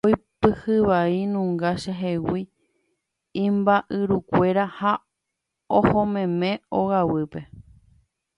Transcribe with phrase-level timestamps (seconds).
[0.07, 2.41] Oipyhy vai nunga chehegui
[3.45, 4.93] imba'yrukuéra ha
[5.81, 7.39] ohomeme ogaguýpe.